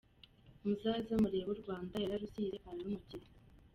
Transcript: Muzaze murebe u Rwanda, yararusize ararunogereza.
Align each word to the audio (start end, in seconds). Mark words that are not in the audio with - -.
Muzaze 0.65 1.13
murebe 1.21 1.49
u 1.55 1.59
Rwanda, 1.61 1.95
yararusize 2.03 2.55
ararunogereza. 2.69 3.31